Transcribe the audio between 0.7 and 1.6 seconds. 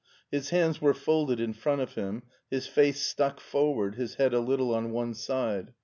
were folded in